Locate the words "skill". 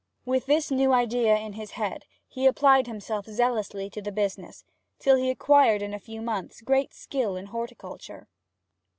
6.95-7.35